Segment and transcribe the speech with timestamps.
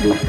[0.00, 0.28] Thank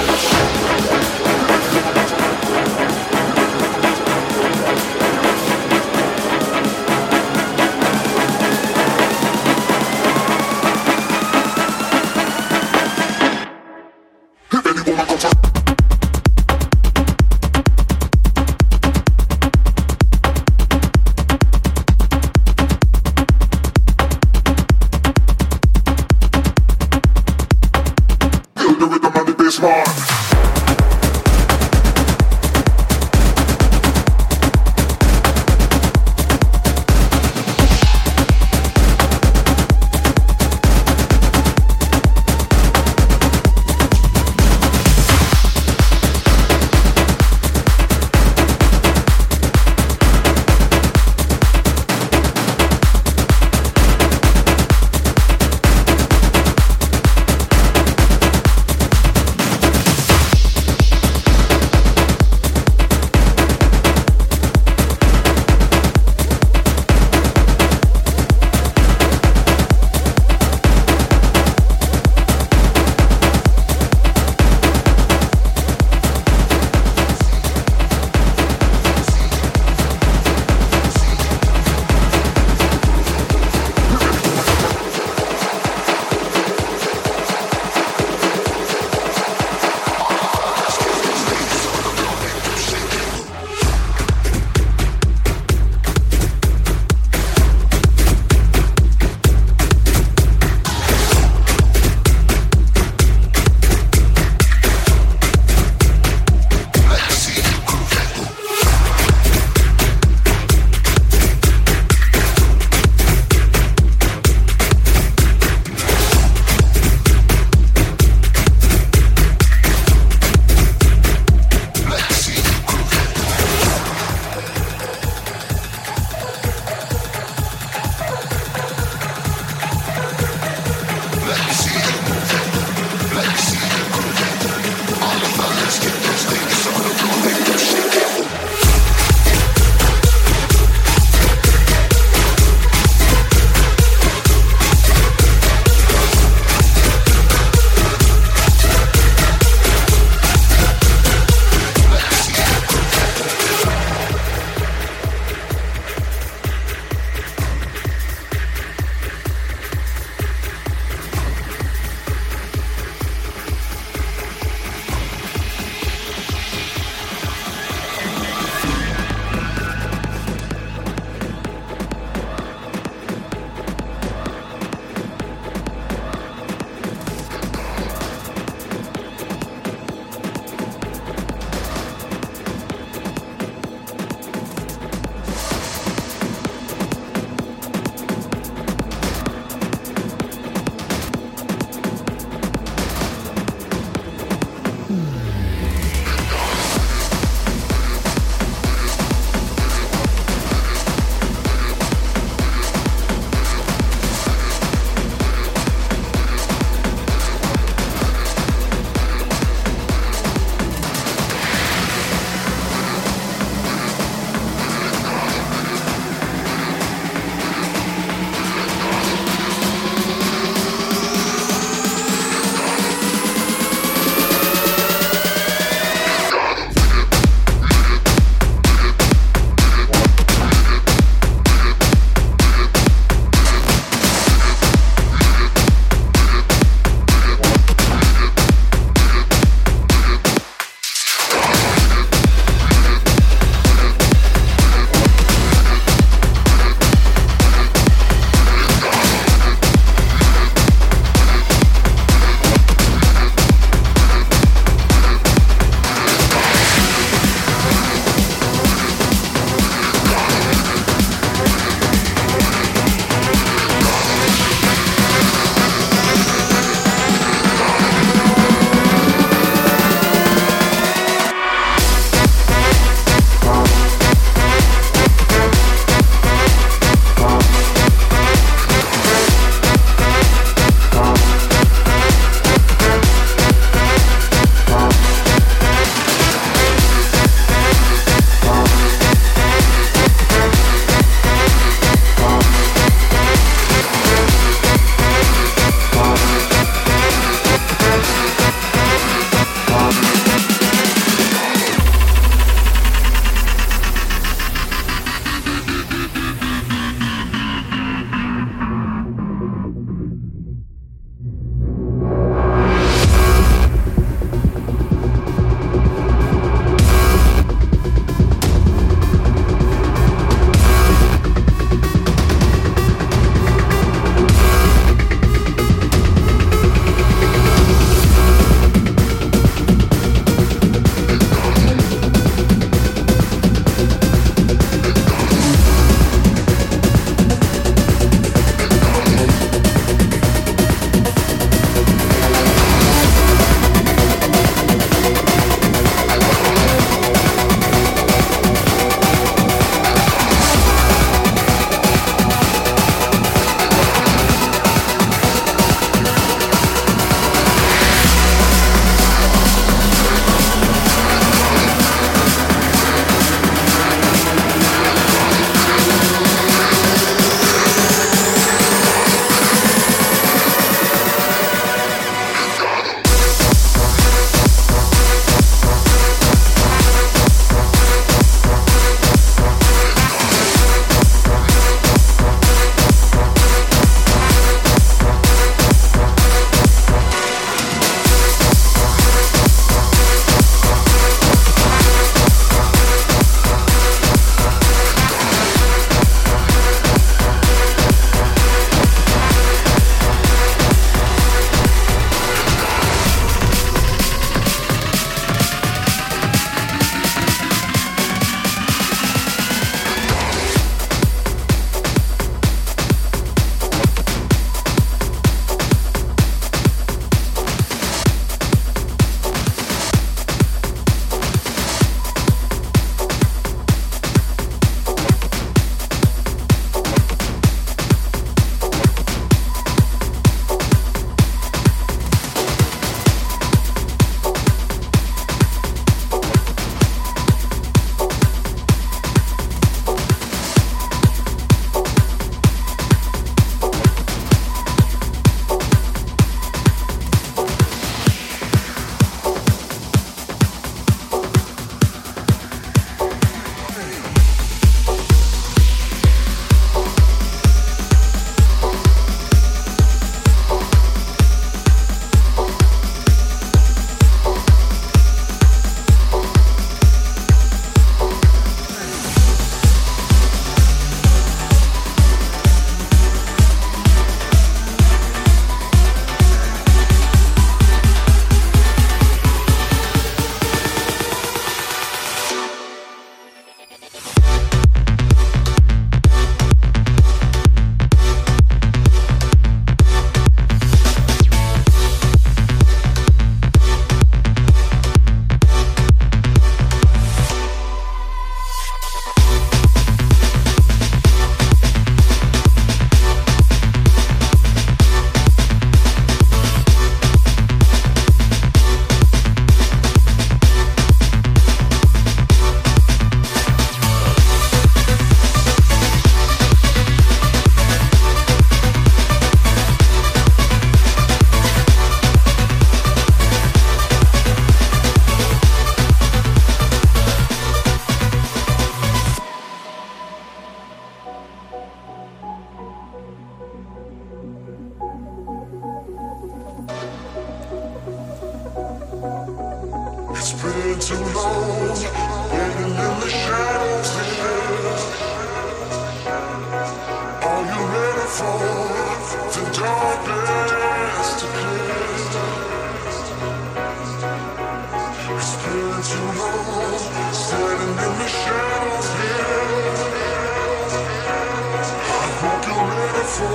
[563.11, 563.27] Cause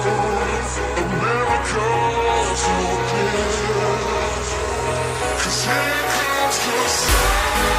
[5.64, 7.76] here comes the sun.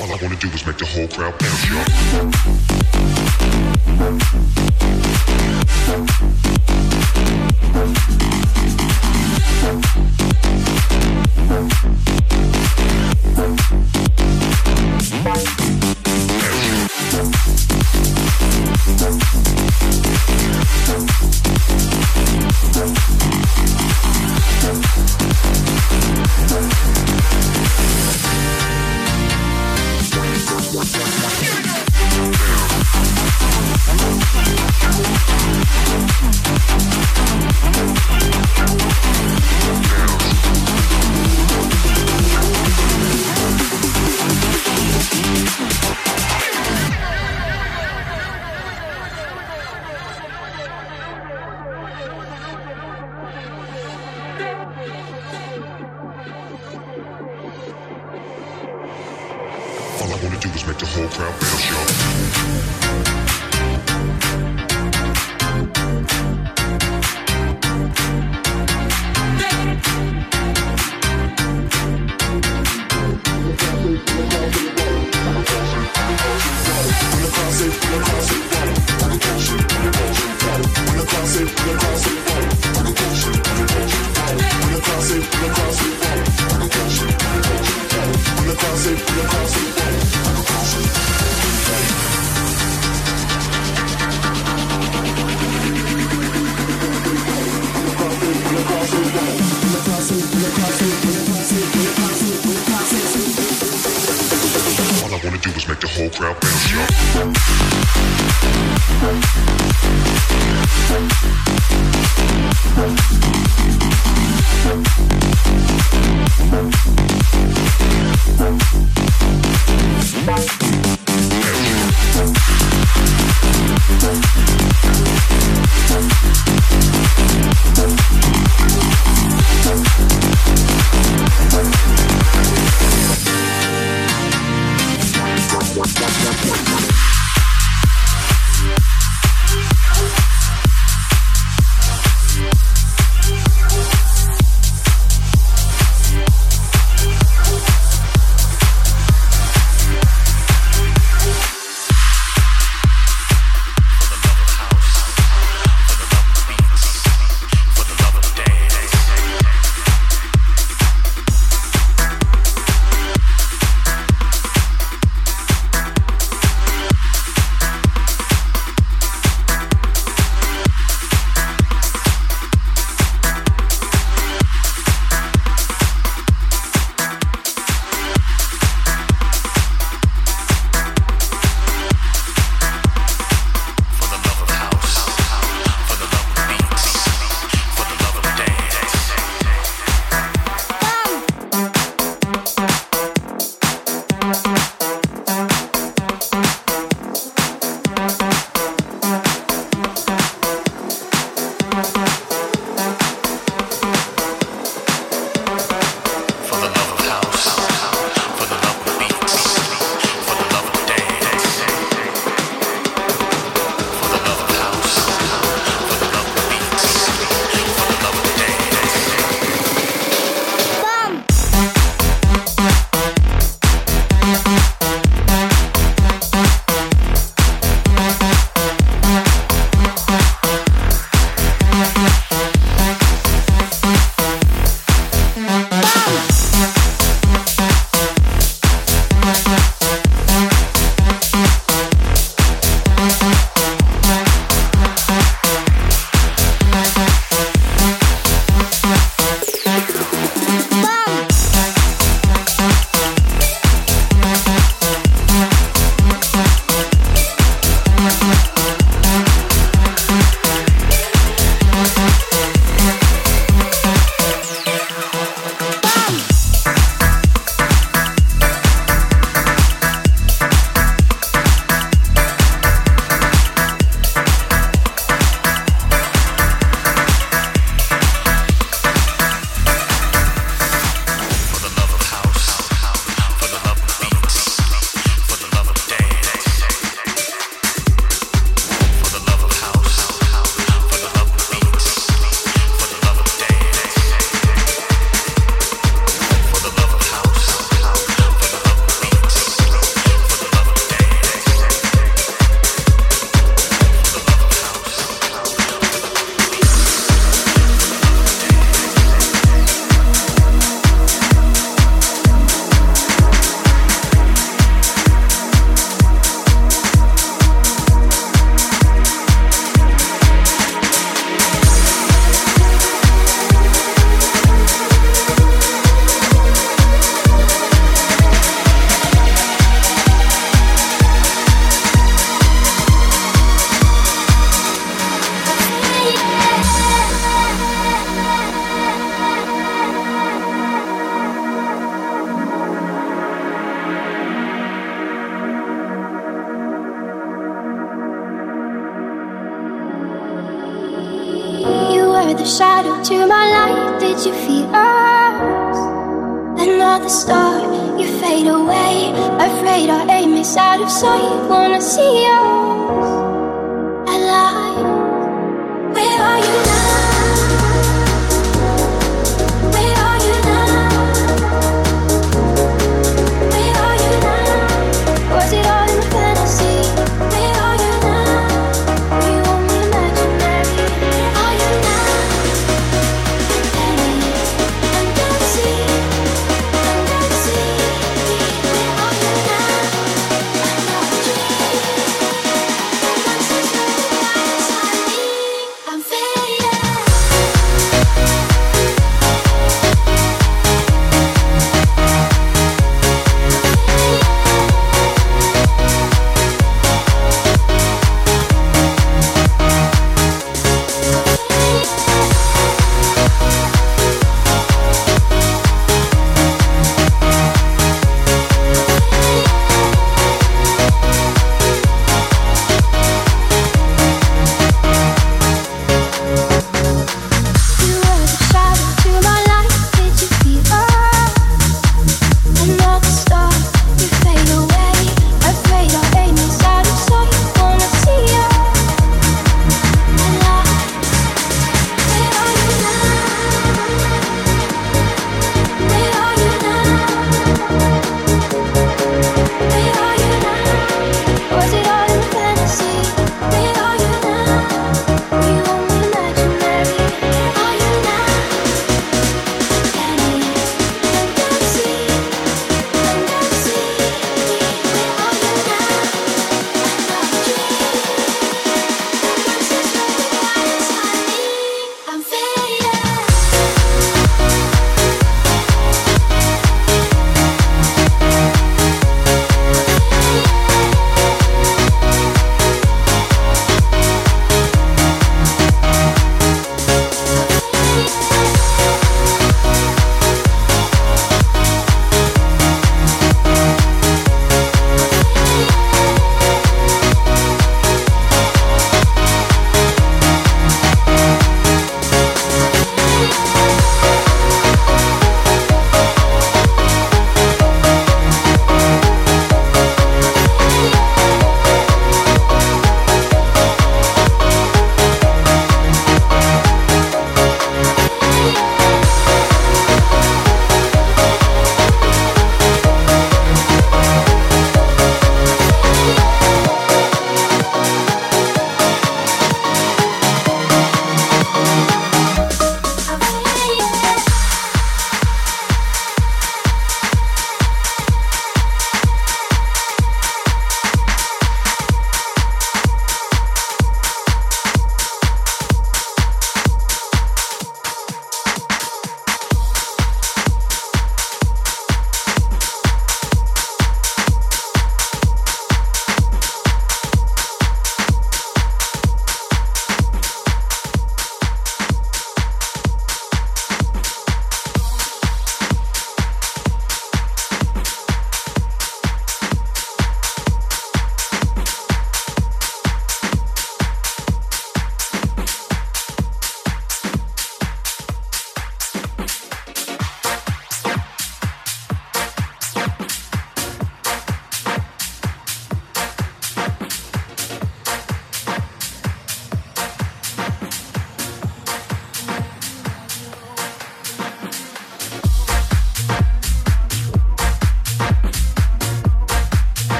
[0.00, 1.68] All I wanna do is make the whole crowd bounce,
[4.48, 4.55] y'all.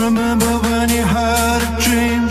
[0.00, 2.22] Remember when you had a dream?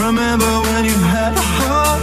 [0.00, 2.02] Remember when you had a heart?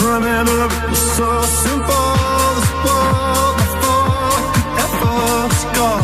[0.00, 1.30] Remember it was so
[1.64, 2.10] simple
[2.56, 6.02] This world before could ever score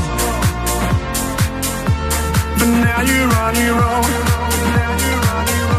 [2.59, 4.11] But now you're on your own
[4.75, 5.76] Now you're on your own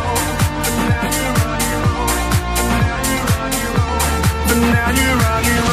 [4.60, 5.67] now you're on your